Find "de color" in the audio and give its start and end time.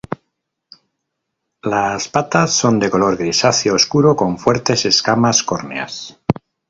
2.79-3.17